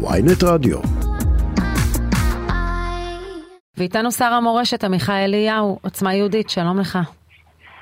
[0.00, 0.78] ויינט רדיו.
[3.76, 6.98] ואיתנו שר המורשת עמיחי אליהו, עוצמה יהודית, שלום לך.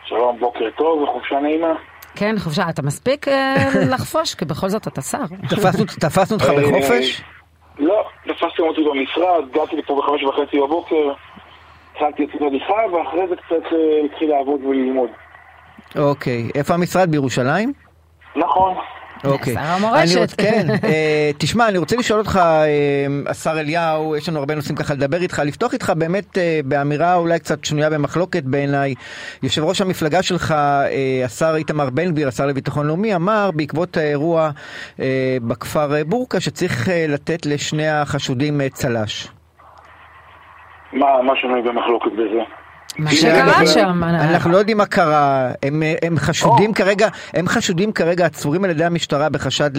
[0.05, 1.73] שלום, בוקר טוב וחופשה נעימה.
[2.15, 3.55] כן, חופשה, אתה מספיק אה,
[3.93, 4.35] לחפוש?
[4.35, 5.19] כי בכל זאת אתה שר.
[5.51, 7.23] תפסנו- תפסנו אותך בחופש?
[7.79, 11.13] לא, תפסתם אותי במשרד, הגעתי לפה בחמש וחצי בבוקר,
[11.93, 15.09] התחלתי לצאת הליכה, ואחרי זה קצת אה, התחיל לעבוד וללמוד.
[15.99, 16.51] אוקיי.
[16.55, 17.11] איפה המשרד?
[17.11, 17.73] בירושלים?
[18.37, 18.75] נכון.
[19.25, 19.55] אוקיי.
[19.55, 20.35] שר המורשת.
[20.41, 20.67] כן.
[20.85, 25.23] אה, תשמע, אני רוצה לשאול אותך, אה, השר אליהו, יש לנו הרבה נושאים ככה לדבר
[25.23, 28.95] איתך, לפתוח איתך באמת אה, באמירה אולי קצת שנויה במחלוקת בעיניי.
[29.43, 30.55] יושב ראש המפלגה שלך,
[31.25, 34.51] השר איתמר בן גביר, השר לביטחון לאומי, אמר בעקבות האירוע
[35.43, 39.29] בכפר בורקה שצריך לתת לשני החשודים צל"ש.
[40.93, 42.66] מה, מה שנוי במחלוקת בזה?
[42.99, 47.93] מה שקרה אנחנו- שם, אנחנו לא יודעים מה קרה, הם, הם חשודים כרגע, הם חשודים
[47.93, 49.71] כרגע, עצורים על ידי המשטרה בחשד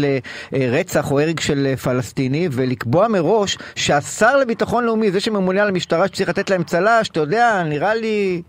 [0.53, 6.29] לרצח או הרג של פלסטיני, ולקבוע מראש שהשר לביטחון לאומי, זה שממונה על המשטרה שצריך
[6.29, 8.41] לתת להם צל"ש, אתה יודע, נראה לי...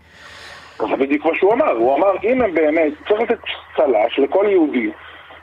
[0.79, 3.37] זה בדיוק מה שהוא אמר, הוא אמר אם הם באמת, צריך לתת
[3.75, 4.89] צל"ש לכל יהודי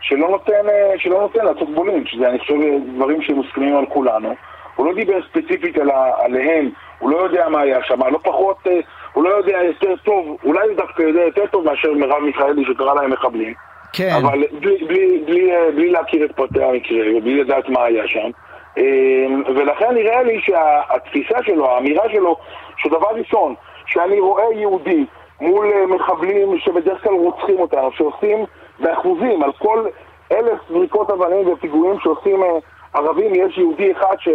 [0.01, 2.55] שלא נותן, אה, שלא נותן לעשות בולינץ', שזה אני חושב
[2.97, 4.35] דברים שמוסכמים על כולנו.
[4.77, 8.57] הוא לא דיבר ספציפית על ה- עליהם, הוא לא יודע מה היה שם, לא פחות,
[8.67, 8.73] אה,
[9.17, 12.95] הוא לא יודע יותר טוב, אולי הוא דווקא יודע יותר טוב מאשר מרב מיכאלי שקרא
[12.95, 13.55] להם מחבלים.
[13.93, 14.11] כן.
[14.23, 18.31] אבל בלי, בלי, בלי, אה, בלי להכיר את פרטי המקרה ובלי לדעת מה היה שם.
[18.79, 22.37] אה, ולכן נראה לי שהתפיסה שלו, האמירה שלו,
[22.77, 23.55] שדבר ראשון,
[23.87, 25.05] שאני רואה יהודי
[25.41, 28.45] מול אה, מחבלים שבדרך כלל רוצחים אותנו, שעושים
[28.81, 29.87] באחוזים, על כל
[30.33, 32.49] אלף זריקות אבנים ופיגועים שעושים אה,
[32.95, 34.29] ערבים, יש יהודי אחד ש,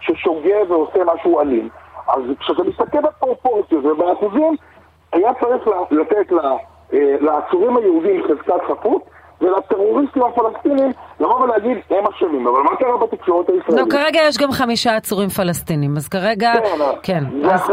[0.00, 1.68] ששוגה ועושה משהו אלים.
[2.08, 4.56] אז כשאתה מסתכל בפרופורציות ובאחוזים,
[5.12, 9.02] היה צריך לתת אה, לעצורים היהודים חזקת חפות
[9.40, 12.46] ולטרוריסטים הפלסטינים לבוא ולהגיד הם אשמים.
[12.46, 13.92] אבל מה קרה בתקשורת לא, הישראלית?
[13.92, 16.52] כרגע יש גם חמישה עצורים פלסטינים, אז כרגע,
[17.02, 17.24] כן.
[17.50, 17.70] אז-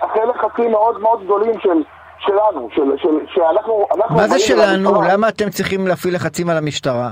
[0.00, 1.82] אחרי, לחצים מאוד מאוד גדולים של,
[2.18, 3.86] שלנו, של, של, שאנחנו...
[3.96, 4.90] אנחנו מה זה שלנו?
[4.90, 5.14] למשטרה.
[5.14, 7.08] למה אתם צריכים להפעיל לחצים על המשטרה?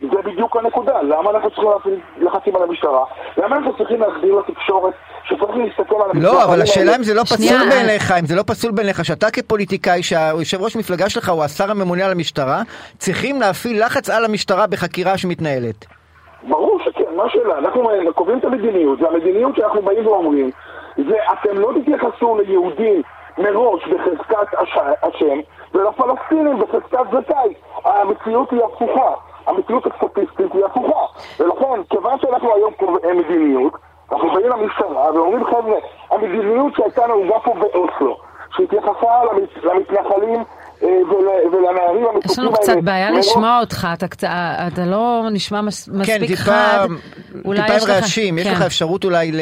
[0.00, 1.02] זה בדיוק הנקודה.
[1.02, 3.04] למה אנחנו צריכים להפעיל לחצים על המשטרה?
[3.36, 4.94] למה אנחנו צריכים להסביר לתקשורת
[5.36, 6.62] שצריך להסתכל על לא, אבל?
[6.62, 7.68] השאלה אם זה לא פסול.
[7.70, 12.04] בעיניך, אם זה לא פסול בעיניך, שאתה כפוליטיקאי, שהיושב ראש מפלגה שלך הוא השר הממונה
[12.04, 12.62] על המשטרה,
[12.98, 15.84] צריכים להפעיל לחץ על המשטרה בחקירה שמתנהלת.
[16.48, 17.58] ברור שכן, מה השאלה?
[17.58, 17.82] אנחנו
[18.14, 20.50] קובעים את המדיניות, והמדיניות שאנחנו באים ואומרים
[20.96, 23.02] זה אתם לא תתייחסו ליהודים
[23.38, 25.38] מראש בחזקת הש- השם
[25.74, 27.54] ולפלסטינים בחזקת זכאי.
[27.84, 29.10] המציאות היא הפוכה,
[29.46, 31.04] המציאות הסטטיסטית היא הפוכה.
[31.40, 33.72] ולכן, כיוון שאנחנו היום קובעי מדיניות,
[34.12, 35.78] אנחנו באים למשטרה ואומרים חבר'ה,
[36.10, 38.16] המדיניות שהייתה נהוגה פה באוסלו,
[38.56, 38.90] שהתייחסה
[39.32, 40.44] למת- למתנחלים
[40.82, 44.28] אה, ול- ולנערים המתוקים יש האלה, לנו קצת בעיה מראש- לשמוע אותך, אתה קצת-
[44.72, 46.86] אתה לא נשמע מס- כן, מספיק טיפה, חד.
[47.44, 48.52] אולי טיפה יש עם לך- רעשים, יש כן.
[48.52, 49.32] לך אפשרות אולי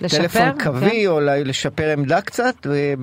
[0.00, 0.18] לשפר?
[0.24, 1.06] לטלפון קווי, כן.
[1.06, 2.54] או אולי לשפר עמדה קצת?
[2.66, 2.94] ו-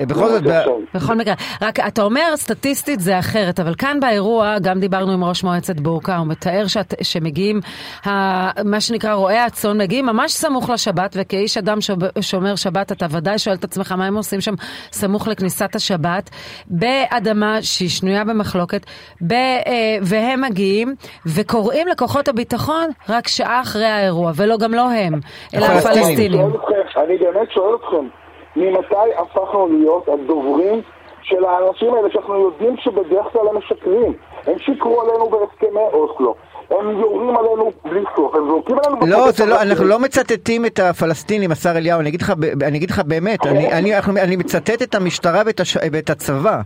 [0.00, 4.58] בכל זאת, ב- עכשיו, בכל מקרה, רק אתה אומר סטטיסטית זה אחרת, אבל כאן באירוע,
[4.58, 7.60] גם דיברנו עם ראש מועצת בורקה, הוא מתאר שאת, שמגיעים,
[8.06, 8.10] ה,
[8.64, 11.78] מה שנקרא רועי הצאן, מגיעים ממש סמוך לשבת, וכאיש אדם
[12.20, 14.54] שומר שבת, אתה ודאי שואל את עצמך מה הם עושים שם
[14.92, 16.30] סמוך לכניסת השבת,
[16.66, 18.86] באדמה שהיא שנויה במחלוקת,
[19.20, 20.94] ב, אה, והם מגיעים
[21.26, 25.20] וקוראים לכוחות הביטחון רק שעה אחרי האירוע, ולא גם לא הם,
[25.54, 26.40] אלא הפלסטינים.
[26.96, 28.21] אני באמת שואל אתכם,
[28.56, 30.80] ממתי הפכנו להיות הדוברים
[31.22, 34.12] של האנשים האלה שאנחנו יודעים שבדרך כלל הם משקרים?
[34.46, 36.34] הם שיקרו עלינו בהסכמי אוסלו,
[36.70, 39.06] הם יורים עלינו בלי סוף, הם זורקים עלינו...
[39.06, 39.62] לא, זה לא.
[39.62, 42.32] אנחנו לא מצטטים את הפלסטינים, השר אליהו, אני אגיד לך,
[42.62, 46.60] אני אגיד לך באמת, אני, אני, אנחנו- אני מצטט את המשטרה ואת, הש, ואת הצבא.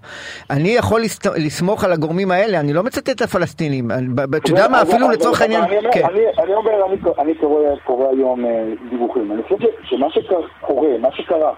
[0.51, 3.89] אני יכול לסת, לסמוך על הגורמים האלה, אני לא מצטט את הפלסטינים.
[3.91, 6.05] אתה יודע מה, אפילו לצורך העניין, אני אומר, כן.
[6.05, 8.51] אני- אני אומר, אני- אני קורא קורא היום אה,
[8.91, 9.33] דיווחים.
[9.33, 11.53] אני חושב שמה שקורה, מה שקרה,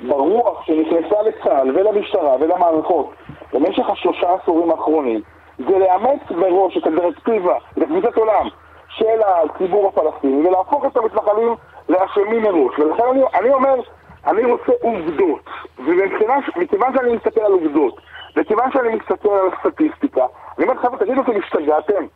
[0.00, 3.10] ברוח שנכנסה לצה"ל ולמשטרה ולמערכות
[3.52, 5.20] במשך השלושה עשורים האחרונים,
[5.58, 7.56] זה לאמץ מראש את הדירקטיבה,
[8.08, 8.48] את עולם
[8.88, 11.54] של הציבור הפלסטיני ולהפוך את המתנחלים
[11.88, 12.78] לאשמים מראש.
[12.78, 13.74] ולכן אני, אני אומר,
[14.26, 15.40] אני רוצה עובדות.
[15.78, 18.00] ומכיוון שאני מסתכל על עובדות,
[18.36, 20.26] וכיוון שאני מסתכל על הסטטיסטיקה,
[20.58, 22.06] אני אומר, חבר'ה, תגידו, אתם השתגעתם?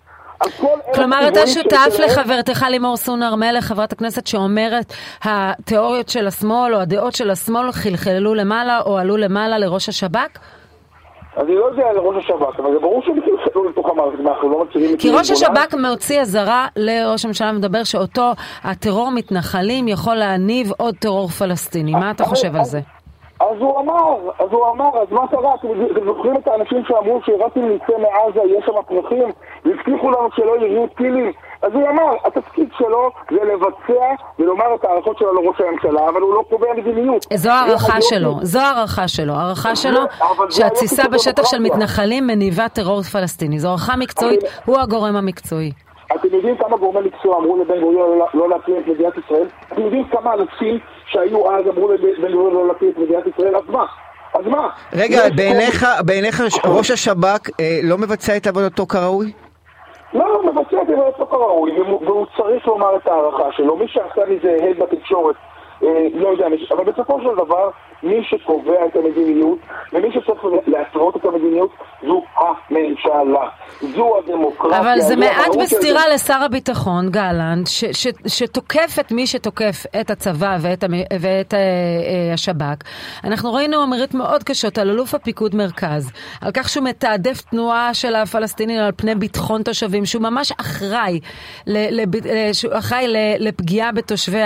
[0.41, 4.93] על כל אלה כלומר, אתה שותף לחברתך לימור סון הר מלך, חברת הכנסת שאומרת,
[5.25, 10.39] התיאוריות של השמאל או הדעות של השמאל חלחלו למעלה או עלו למעלה לראש השב"כ?
[11.37, 14.65] אני לא יודע על ראש השב"כ, אבל זה ברור שהם נכנסו לתוך המערכת, אנחנו לא
[14.95, 18.33] את כי ראש השב"כ מוציא אזהרה לראש הממשלה ומדבר שאותו
[18.65, 21.93] הטרור מתנחלים יכול להניב עוד טרור פלסטיני.
[21.93, 22.81] מה אתה חושב על זה?
[23.41, 25.55] אז הוא אמר, אז הוא אמר, אז מה קרה?
[25.55, 25.69] אתם
[26.05, 29.29] זוכרים את האנשים שאמרו שרק אם נצא מעזה יש שם פרחים
[29.65, 31.33] והבטיחו לנו שלא יראו טילים
[31.63, 34.05] אז הוא אמר, התפקיד שלו זה לבצע
[34.39, 37.27] ולומר את ההערכות שלו לראש הממשלה, אבל הוא לא קובע מדיניות.
[37.35, 39.35] זו הערכה שלו, זו הערכה שלו.
[39.35, 40.01] הערכה שלו
[40.51, 43.59] שהתסיסה בשטח של מתנחלים מניבה טרור פלסטיני.
[43.59, 45.73] זו הערכה מקצועית, הוא הגורם המקצועי.
[46.15, 49.47] אתם יודעים כמה גורמי מקצוע אמרו לבן גוריון לא, לא להקים את מדינת ישראל?
[49.73, 53.57] אתם יודעים כמה אנשים שהיו אז אמרו לבן גוריון לא להקים את מדינת ישראל?
[53.57, 53.87] אז מה?
[54.35, 54.69] אז מה?
[54.93, 59.33] רגע, בעיניך, בעיניך ראש השב"כ אה, לא מבצע את עבודתו כראוי?
[60.15, 63.77] לא, הוא מבצע את עבודתו כראוי, והוא צריך לומר את ההערכה שלו.
[63.77, 65.37] מי שעשה מזה הד בתקשורת,
[65.83, 67.71] אה, לא יודע, אבל בסופו של דבר,
[68.03, 69.59] מי שקובע את המדיניות,
[69.93, 71.71] ומי שצריך להתוות את המדיניות,
[73.05, 73.49] זו הממשלה.
[73.97, 74.81] זו הדמוקרטיה.
[74.81, 76.15] אבל זה מעט בסתירה של...
[76.15, 80.85] לשר הביטחון, גלנט, ש, ש, שתוקף את מי שתוקף את הצבא ואת,
[81.21, 82.85] ואת uh, uh, השב"כ.
[83.25, 86.11] אנחנו ראינו אמירות מאוד קשות על אלוף הפיקוד מרכז,
[86.41, 91.21] על כך שהוא מתעדף תנועה של הפלסטינים על פני ביטחון תושבים, שהוא ממש אחראי,
[91.67, 92.09] ל, לב,
[92.53, 93.07] שהוא אחראי
[93.39, 94.43] לפגיעה בתושבי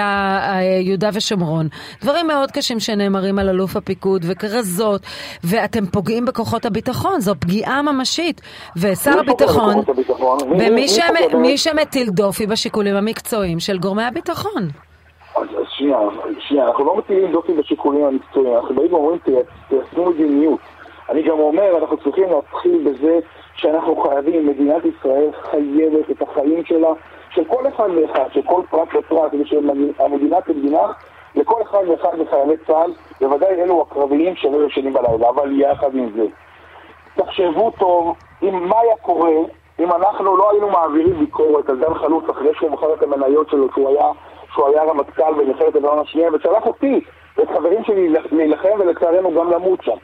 [0.80, 1.68] יהודה ושומרון.
[2.02, 5.02] דברים מאוד קשים שנאמרים על אלוף הפיקוד וכרזות,
[5.44, 8.23] ואתם פוגעים בכוחות הביטחון, זו פגיעה ממשית.
[8.76, 9.74] ושר הביטחון,
[11.32, 14.62] ומי שמטיל דופי בשיקולים המקצועיים של גורמי הביטחון.
[15.36, 15.98] אז שנייה,
[16.38, 19.18] שנייה, אנחנו לא מטילים דופי בשיקולים המקצועיים, אנחנו באים ואומרים
[19.68, 20.60] תיישמו מדיניות.
[21.10, 23.18] אני גם אומר, אנחנו צריכים להתחיל בזה
[23.56, 26.88] שאנחנו חייבים, מדינת ישראל חייבת את החיים שלה,
[27.34, 30.86] של כל אחד ואחד, של כל פרט ופרט, ושהמדינה כמדינה
[31.34, 36.26] לכל אחד ואחד מחיילי צה"ל, בוודאי אלו הקרביים שלא ישנים בלילה, אבל יחד עם זה.
[37.14, 39.30] תחשבו טוב אם מה היה קורה
[39.78, 43.66] אם אנחנו לא היינו מעבירים ביקורת על דן חלוץ אחרי שהוא מכר את המניות שלו,
[43.72, 44.06] שהוא היה,
[44.52, 47.00] שהוא היה רמטכ"ל במלחמת לבנון השנייה, ושלח אותי
[47.36, 49.96] ואת חברים שלי להילחם ולצערנו גם למות שם.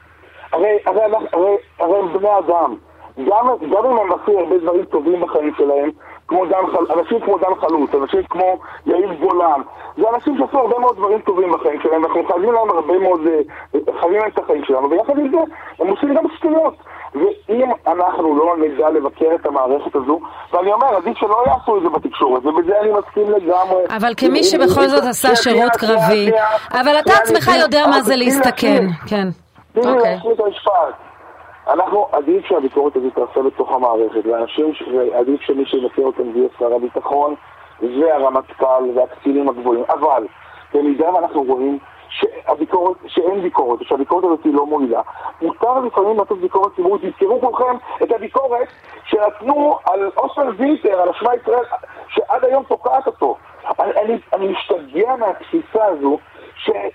[0.53, 1.03] הרי, הרי,
[1.33, 2.75] הרי, הרי, הם בני אדם.
[3.19, 5.91] גם, גם אם הם עשו הרבה דברים טובים בחיים שלהם,
[6.29, 6.65] כמו דן,
[6.99, 9.61] אנשים כמו דן חלוץ, אנשים כמו יאיר גולן,
[9.97, 13.81] זה אנשים שעשו הרבה מאוד דברים טובים בחיים שלהם, ואנחנו חייבים להם הרבה מאוד, אה,
[14.01, 15.39] חייבים להם את החיים שלנו, ויחד עם זה,
[15.79, 16.75] הם עושים גם שטויות.
[17.21, 20.21] ואם אנחנו לא נדע לבקר את המערכת הזו,
[20.53, 23.85] ואני אומר, עדיף שלא יעשו את זה בתקשורת, ובזה אני מסכים לגמרי.
[23.97, 26.31] אבל כמי שבכל זאת עשה שירות קרבי,
[26.73, 29.29] אבל אתה עצמך יודע מה זה להסתכן, כן.
[29.73, 30.15] תני לי אוקיי.
[30.15, 30.95] להשלים את המשפט.
[31.69, 34.73] אנחנו, עדיף שהביקורת הזאת תעשה בתוך המערכת, ואנשים,
[35.15, 37.35] עדיף שמי שיבקר אותם יהיה שר הביטחון
[37.83, 40.27] והרמטכ"ל והקצינים הגבוהים, אבל
[40.75, 41.79] במידה ואנחנו רואים
[42.47, 45.01] שהביקורת, שאין ביקורת, שהביקורת הזאת היא לא מועילה.
[45.43, 47.03] מותר לפעמים לעשות ביקורת ציבורית.
[47.05, 48.69] תזכרו כולכם את הביקורת
[49.05, 51.65] שנתנו על אוסטר וילטר, על השמע ישראל,
[52.09, 53.37] שעד היום תוקעת אותו.
[53.81, 56.19] אני, אני, אני משתגע מהתפיסה הזו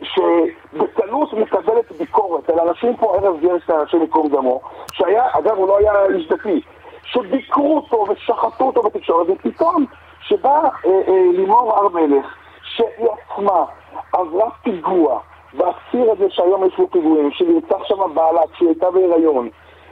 [0.01, 4.61] שבקלות מקבלת ביקורת על אנשים כמו ארז גרשטיין, השם ייקום דמו,
[4.93, 6.61] שהיה, אגב, הוא לא היה איש דתי,
[7.03, 9.85] שביקרו אותו ושחטו אותו בתקשורת, ופתאום
[10.21, 12.25] שבא אה, אה, לימור הר מלך,
[12.63, 13.65] שהיא עצמה
[14.13, 15.19] עברה פיגוע,
[15.57, 19.49] והציר הזה שהיום יש בו פיגועים, שנרצח שם בעלה כשהיא הייתה בהיריון,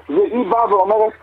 [0.10, 1.13] והיא באה ואומרת,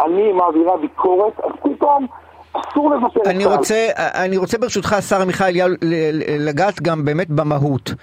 [0.00, 2.06] אני מעבירה ביקורת, אז פתאום
[2.52, 5.68] אסור לוותר אני רוצה, אני רוצה ברשותך, השר עמיחי אליהו,
[6.38, 7.94] לגעת גם באמת במהות.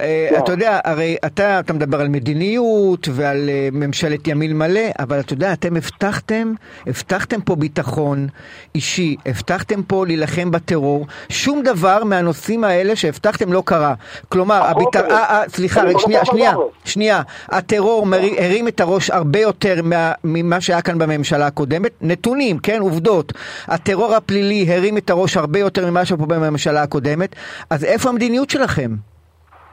[0.00, 0.38] אה, כן.
[0.38, 5.32] אתה יודע, הרי אתה, אתה מדבר על מדיניות ועל אה, ממשלת ימין מלא, אבל אתה
[5.32, 6.52] יודע, אתם הבטחתם,
[6.86, 8.28] הבטחתם פה ביטחון
[8.74, 13.94] אישי, הבטחתם פה להילחם בטרור, שום דבר מהנושאים האלה שהבטחתם לא קרה.
[14.28, 14.96] כלומר, הביט...
[14.96, 16.52] 아, 아, סליחה, רגע, שנייה, שנייה,
[16.84, 18.06] שנייה, הטרור
[18.38, 19.80] הרים את הראש הרבה יותר
[20.24, 23.32] ממה שהיה כאן בממשלה הקודמת, נתונים, כן, עובדות.
[23.68, 27.36] הטרור הפלילי הרים את הראש הרבה יותר ממה שפה בממשלה הקודמת,
[27.70, 28.90] אז איפה המדיניות שלכם?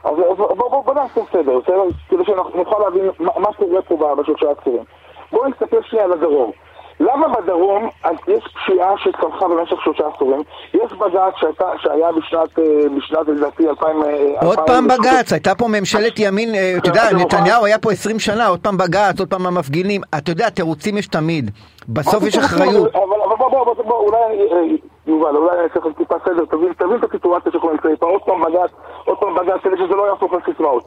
[0.04, 1.82] אז בואו בוא, בוא נעשה סדר, בסדר?
[2.10, 4.84] כדי שנוכל להבין מה קורה פה בשלושה עשורים.
[5.32, 6.52] בואו נסתכל שנייה על הדרום.
[7.00, 7.90] למה בדרום
[8.28, 10.42] יש פשיעה שצמחה במשך שלושה עשורים?
[10.74, 11.34] יש בג"ץ
[11.78, 12.64] שהיה בשנת, אה,
[12.98, 14.04] בשנת לדעתי 2000...
[14.04, 18.20] אה, עוד פעם בג"ץ, הייתה פה ממשלת ימין, אה, אתה יודע, נתניהו היה פה 20
[18.20, 21.52] שנה, עוד פעם בג"ץ, עוד פעם המפגינים, אתה יודע, תירוצים יש תמיד,
[21.90, 22.96] בסוף יש אחריות.
[22.96, 23.19] אבל
[23.50, 24.48] בוא, בוא, בוא, אולי,
[25.08, 28.42] יובל, אולי אני אעשה לך טיפה סדר, תבין את הסיטואציה שאנחנו נמצאים פה, עוד פעם
[28.42, 28.72] בג"ץ,
[29.06, 30.84] עוד פעם בג"ץ, כדי שזה לא יהפוך לסיסמאות.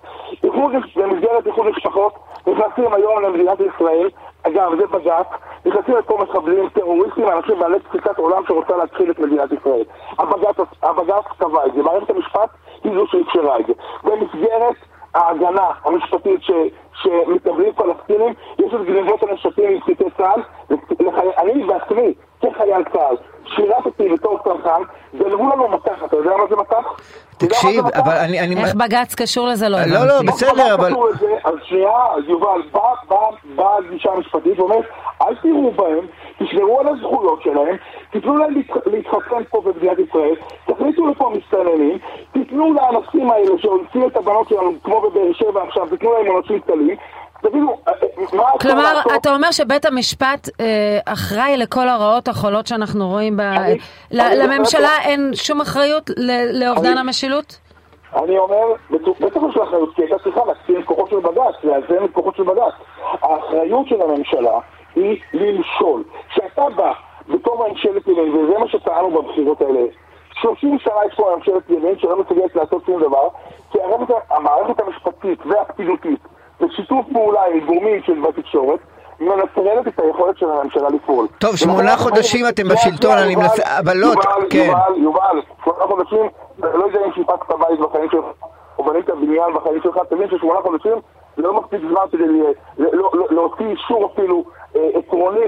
[0.96, 2.12] במסגרת איחוד משפחות,
[2.46, 4.10] נכנסים היום למדינת ישראל,
[4.42, 5.26] אגב, זה בג"ץ,
[5.66, 9.84] נכנסים לפה מחבלים, טרוריסטים, אנשים בעלי תפיסת עולם שרוצה להתחיל את מדינת ישראל.
[10.82, 12.50] הבג"ץ קבע את זה, מערכת המשפט
[12.84, 13.72] היא זו שאפשרה את זה.
[14.04, 14.76] במסגרת
[15.14, 16.40] ההגנה המשפטית
[16.94, 20.42] שמקבלים פלסטינים, יש את גנבות הנשקים פליטי צה"ל,
[21.38, 24.82] אני בעצמי, כחייל צה"ל, שירתתי בתור צרכן,
[25.14, 27.00] גנבו לנו מתח, אתה יודע מה זה מתח?
[27.36, 28.40] תקשיב, אבל אני...
[28.40, 28.64] אני...
[28.64, 29.68] איך בג"ץ קשור לזה?
[29.68, 29.94] לא הבנתי.
[29.94, 30.92] לא, לא, בסדר, אבל...
[31.44, 32.60] אז שנייה, יובל,
[33.54, 34.84] באה הגישה המשפטית ואומרת,
[35.22, 36.06] אל תראו בהם
[36.38, 37.76] תשמרו על הזכויות שלהם,
[38.10, 38.54] תיתנו להם
[38.86, 40.34] להתחתן פה במדינת ישראל,
[40.66, 41.98] תכניסו לפה מסתננים,
[42.32, 46.96] תיתנו לאנשים האלה שהוציאו את הבנות שלנו, כמו בבאר שבע עכשיו, תיתנו להם עונשים קטנים,
[47.42, 47.76] תגידו,
[48.32, 49.12] מה כלומר, לעשות?
[49.16, 50.64] אתה אומר שבית המשפט אה,
[51.06, 53.40] אחראי לכל הרעות החולות שאנחנו רואים ב...
[53.40, 53.78] אני-
[54.10, 57.58] ל- אני- לממשלה אין שום אחריות ל- לאובדן אני- המשילות?
[58.16, 58.58] אני אומר,
[58.90, 62.42] בטח יש לה אחריות, כי הייתה צריכה להקטין כוחות של בג"ץ, לאזן את כוחות של
[62.42, 62.72] בג"ץ.
[63.22, 64.58] האחריות של הממשלה
[64.94, 66.02] היא למשול.
[66.30, 66.92] כשאתה בא
[67.28, 69.80] בתור ממשלת ימין, וזה מה שטענו בבחירות האלה,
[70.40, 73.28] 30 שנה יש פה ממשלת ימין שלא מסוגלת לעשות שום דבר,
[73.72, 73.78] כי
[74.30, 76.18] המערכת המשפטית והפקידותית,
[76.62, 78.80] בשיתוף פעולה עם גורמים של בתקשורת,
[79.20, 81.26] מנטרלת את היכולת של הממשלה לפעול.
[81.38, 84.08] טוב, שמונה חודשים אתם בשלטון, אני מנסה- אבל לא,
[84.50, 84.58] כן.
[84.58, 86.28] יובל, יובל, שמונה חודשים,
[86.58, 88.24] לא יודע אם שיפצת בית בחיים שלך,
[88.78, 90.92] או בנית בניין בחיים שלך, תבין ששמונה חודשים
[91.36, 92.24] זה לא מספיק זמן כדי
[92.78, 94.44] לא- לא- להוציא אישור אפילו
[94.76, 95.40] אה, עקרוני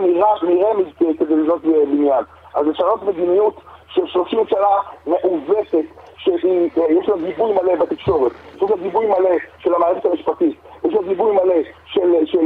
[0.98, 2.24] כ- כדי לבנות בניין.
[2.54, 3.54] אז לשנות מדיניות
[3.88, 4.66] של 30 שנה
[5.06, 5.84] מעוותת,
[6.16, 6.44] שיש
[7.08, 10.56] לה גיבוי מלא בתקשורת, יש לה גיבוי מלא של המערכת המשפטית,
[11.08, 11.54] גיבוי מלא
[11.86, 12.38] של, של,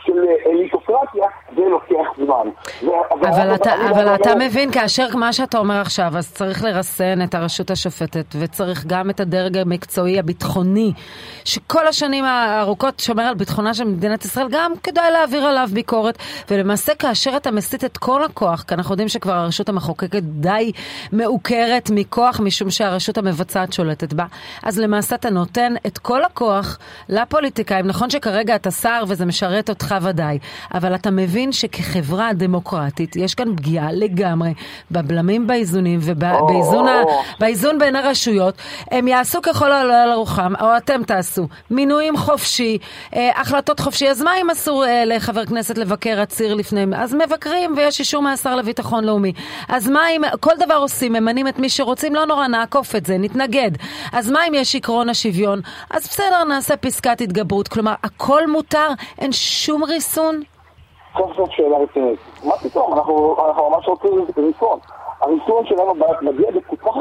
[0.00, 2.48] של אליטוקרטיה, זה לוקח זמן.
[2.82, 7.22] ו- אבל אתה, אבל אומר- אתה מבין, כאשר מה שאתה אומר עכשיו, אז צריך לרסן
[7.22, 10.92] את הרשות השופטת, וצריך גם את הדרג המקצועי הביטחוני,
[11.44, 16.18] שכל השנים הארוכות שומר על ביטחונה של מדינת ישראל, גם כדאי להעביר עליו ביקורת,
[16.50, 20.72] ולמעשה כאשר אתה מסיט את כל הכוח, כי אנחנו יודעים שכבר הרשות המחוקקת די
[21.12, 24.24] מעוקרת מכוח, משום שהרשות המבצעת שולטת בה,
[24.62, 27.86] אז למעשה אתה נותן את כל הכוח לפוליטיקאים.
[27.86, 30.38] נכון שכרגע אתה שר וזה משרת אותך ודאי,
[30.74, 34.54] אבל אתה מבין שכחברה דמוקרטית יש כאן פגיעה לגמרי
[34.90, 36.86] בבלמים באיזונים ובאיזון.
[37.40, 38.54] באיזון בין הרשויות.
[38.90, 41.48] הם יעשו ככל העולה על רוחם, או אתם תעשו.
[41.70, 42.78] מינויים חופשי,
[43.14, 44.08] אה, החלטות חופשי.
[44.08, 46.84] אז מה אם אסור אה, לחבר כנסת לבקר עציר לפני...
[46.96, 49.32] אז מבקרים ויש אישור מהשר לביטחון לאומי.
[49.68, 53.18] אז מה אם כל דבר עושים, ממנים את מי שרוצים, לא נורא, נעקוף את זה,
[53.18, 53.70] נתנגד.
[54.12, 55.60] אז מה אם יש עקרון השוויון?
[55.90, 57.68] אז בסדר, נעשה פסקת התגברות.
[57.68, 58.88] כלומר, הכל מותר,
[59.18, 60.53] אין שום ריסון.
[61.16, 62.18] סוף סוף שאלה רצינית.
[62.44, 62.94] מה פתאום?
[62.94, 64.78] אנחנו, אנחנו ממש רוצים ריסון.
[65.20, 66.96] הריסון שלנו מגיע בכל כך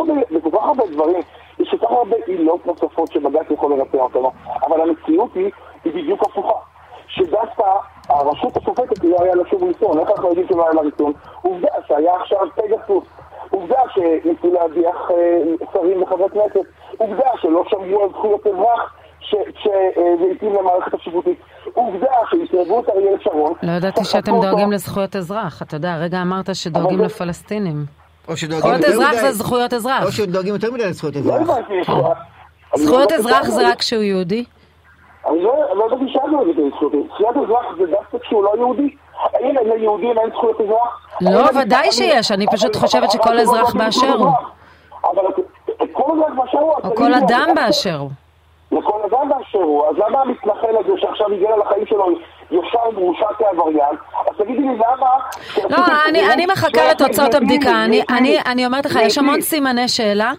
[0.66, 1.22] הרבה, דברים.
[1.60, 4.32] יש כל כך הרבה עילות נוספות שבג"ץ יכול לרצן אותנו,
[4.68, 5.52] אבל המציאות היא,
[5.84, 6.60] היא בדיוק הפוכה.
[7.08, 7.66] שדווקא
[8.10, 10.00] הרשות השופטת לא היה לה שום ריסון.
[10.00, 11.14] איך אנחנו יודעים שלא היה לה ריסון?
[11.42, 13.04] עובדה שהיה עכשיו פגסוס.
[13.52, 16.66] עובדה שניסו להדיח אה, שרים וחברי כנסת.
[16.98, 18.94] עובדה שלא שמרו על זכויות אזרח.
[19.24, 21.40] שזה התאים למערכת השיפוטית.
[21.74, 23.54] עובדה שהסתובבו את אריאל שרון.
[23.64, 24.42] לא ידעתי שאתם.
[24.42, 25.62] דואגים לזכויות אזרח.
[25.62, 27.86] אתה יודע, הרגע אמרת שדואגים לפלסטינים.
[28.28, 30.04] או שדואגים זכויות יותר אזרח מדי- זה זכויות אזרח.
[30.06, 31.58] או שדואגים יותר מדי לזכויות לא אזרח.
[31.70, 31.90] יש-
[32.76, 34.44] אני זכויות לא- אזרח זה רק כשהוא יהודי?
[35.30, 36.94] אני לא לא ידעתי שאלנו את זה זכויות.
[37.14, 38.96] זכויות אזרח זה דווקא כשהוא לא יהודי.
[39.34, 41.08] האם ליהודים אין זכויות אזרח?
[41.22, 44.30] לא, ודאי אני- שיש, אני פשוט חושבת שכל אזרח אבל- באשר הוא.
[45.04, 45.22] אבל
[45.94, 46.74] כל אזרח באשר הוא.
[46.84, 48.10] אז או כל אדם באשר הוא.
[48.78, 52.06] לכל אדם באשר הוא, אז למה המתנחל הזה שעכשיו הגיע לחיים שלו
[52.52, 53.96] ישר מורשע כעבריין?
[54.30, 55.08] אז תגידי לי למה...
[55.70, 55.78] לא,
[56.10, 57.70] אני, אני מחכה לתוצאות הבדיקה.
[57.86, 60.32] אני, אני, אני אומרת לך, יש המון סימני שאלה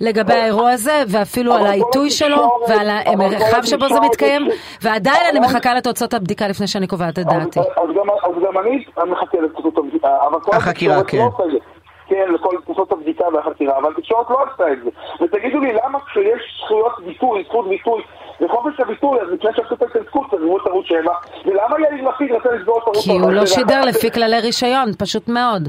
[0.00, 4.48] לגבי האירוע הזה, ואפילו על העיתוי שלו, ועל המרחב שבו זה מתקיים,
[4.82, 7.60] ועדיין אני מחכה לתוצאות הבדיקה לפני שאני קובעת את דעתי.
[7.60, 7.66] אז
[7.96, 11.42] גם- אז גם אני מחכה לתוצאות הבדיקה, אבל כל החקירה, התקשורת לא כן.
[11.44, 11.77] עושה את זה.
[12.08, 14.90] כן, לכל תוצאות הבדיקה והחקירה, אבל התקשורת לא עשתה את זה.
[15.20, 18.02] ותגידו לי, למה כשיש זכויות ביטוי, זכות ביטוי,
[18.40, 21.12] וחופש הביטוי, אז לפני שעשו את ההתעסקות, סגרו את ערוץ 7,
[21.44, 23.14] ולמה יאיר לפיד רצה לסגור את ערוץ 7?
[23.14, 25.68] כי הוא לא שידר לפי כללי רישיון, פשוט מאוד.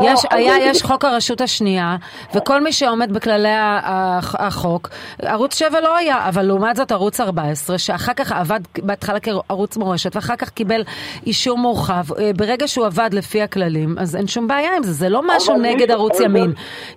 [0.00, 1.96] יש, היה, יש חוק הרשות השנייה,
[2.34, 3.54] וכל מי שעומד בכללי
[4.38, 4.88] החוק,
[5.22, 10.16] ערוץ 7 לא היה, אבל לעומת זאת ערוץ 14, שאחר כך עבד בהתחלה כערוץ מורשת,
[10.16, 10.82] ואחר כך קיבל
[11.26, 15.08] אישור מורחב, אה, ברגע שהוא עבד לפי הכללים, אז אין שום בעיה עם זה, זה
[15.08, 16.52] לא משהו נגד ערוץ ימין.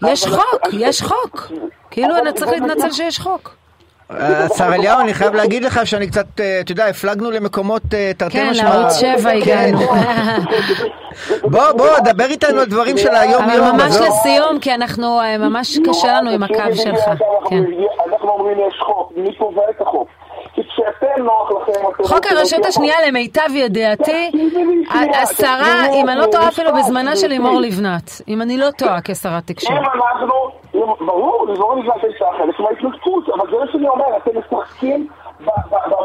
[0.08, 1.52] יש חוק, יש חוק.
[1.92, 3.61] כאילו, אני צריך להתנצל שיש חוק.
[4.18, 8.34] השר אליהו, אני חייב להגיד לך שאני קצת, אה, אתה יודע, הפלגנו למקומות אה, תרתי
[8.34, 8.70] כן, משמע.
[8.70, 9.38] לערוץ 7 כן.
[9.38, 9.80] הגענו.
[11.52, 13.72] בוא, בוא, דבר איתנו על דברים של היום אבל.
[13.72, 13.96] ממש.
[13.96, 17.04] לסיום, כי אנחנו, אה, ממש קשה לנו עם הקו שלך.
[17.50, 17.64] כן.
[18.12, 20.08] אנחנו אומרים יש חוק, מי קובע את החוק?
[22.04, 24.32] חוק הרשות השנייה, למיטב ידיעתי,
[25.22, 27.28] השרה, אם אני לא טועה אפילו בזמנה של.
[27.32, 29.78] לימור לבנת, אם אני לא טועה כשרת תקשורת.
[29.78, 30.41] אם אנחנו,
[30.86, 35.08] ברור, לימור לבנת הייתה חלק מההתנתקות, אבל זה מה שאני אומר, אתם משחקים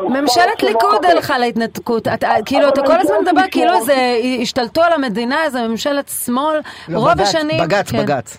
[0.09, 1.05] ממשלת ליכוד.
[1.05, 3.95] הלכה להתנתקות, אתה- כאילו אתה כל הזמן מדבר כאילו איזה,
[4.43, 7.61] השתלטו על המדינה, איזה ממשלת שמאל, לא, רוב בג"ץ, השנים.
[7.65, 7.99] בג"ץ, כן.
[8.03, 8.39] בג"ץ.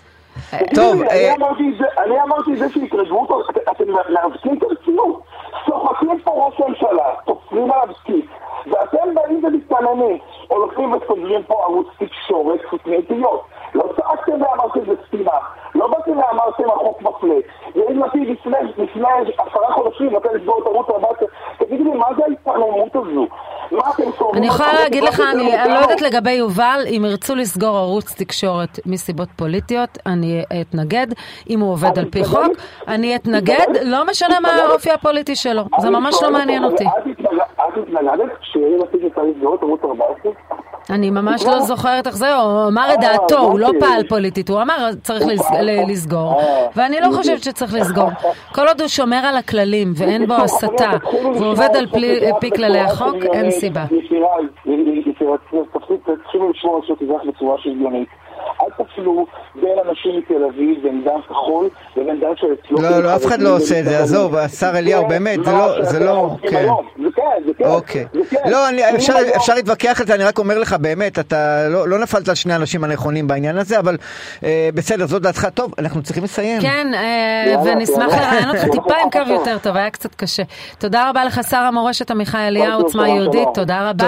[0.50, 1.34] תגידי טוב, אה,
[2.04, 3.26] אני אמרתי את זה- זה שהתרגמו
[3.72, 5.20] אתם מעוותים את הרצינות.
[5.66, 8.30] צוחקים פה ראש הממשלה, תופרים עליו סקיק,
[8.66, 10.18] ואתם באים ומתעניינים,
[10.48, 13.42] הולכים וסוגרים פה ערוץ תקשורת סותמי פיות.
[13.74, 15.32] לא צעקתם ואמרתם זה סתימה,
[15.88, 17.34] לא באתם ואמרתם החוק מפלה.
[17.74, 18.28] יאיר לפיד
[18.76, 21.28] לפני עשרה חודשים נותן לסגור את ערוץ 14,
[21.58, 23.26] תגידו לי, מה זה ההתעלמות הזו?
[23.70, 24.02] מה אתם
[24.34, 29.28] אני יכולה להגיד לך, אני לא יודעת לגבי יובל, אם ירצו לסגור ערוץ תקשורת מסיבות
[29.36, 31.06] פוליטיות, אני אתנגד.
[31.50, 32.52] אם הוא עובד על פי חוק,
[32.88, 35.62] אני אתנגד, לא משנה מה האופי הפוליטי שלו.
[35.78, 36.84] זה ממש לא מעניין אותי.
[36.84, 40.32] את התנגדת כשיאיר לפיד יצא לסגור את ערוץ 14?
[40.90, 44.62] אני ממש לא זוכרת איך זה, הוא אמר את דעתו, הוא לא פעל פוליטית, הוא
[44.62, 45.24] אמר צריך
[45.88, 46.40] לסגור,
[46.76, 48.10] ואני לא חושבת שצריך לסגור.
[48.54, 50.90] כל עוד הוא שומר על הכללים ואין בו הסתה,
[51.34, 51.86] והוא עובד על
[52.40, 53.84] פי כללי החוק, אין סיבה.
[56.22, 58.08] תתחילו לשמור על זכויות אזרח בצורה שוויונית.
[58.68, 62.90] אל תפלו בין אנשים מתל אביב, בין דם כחול לבין דם של אתיופים.
[62.90, 65.98] לא, לא, אף אחד לא עושה את זה, עזוב, השר אליהו, באמת, זה לא, זה
[66.00, 66.66] לא, כן.
[67.02, 67.64] זה כן, זה כן.
[67.64, 68.04] אוקיי.
[68.46, 68.58] לא,
[69.36, 72.84] אפשר להתווכח על זה, אני רק אומר לך, באמת, אתה לא נפלת על שני האנשים
[72.84, 73.96] הנכונים בעניין הזה, אבל
[74.74, 75.48] בסדר, זאת דעתך.
[75.54, 76.60] טוב, אנחנו צריכים לסיים.
[76.60, 76.86] כן,
[77.64, 80.42] ונשמח לראיין אותך טיפה עם קו יותר טוב, היה קצת קשה.
[80.78, 84.04] תודה רבה לך, שר המורשת עמיחי אליהו, עוצמה יהודית, תודה רבה.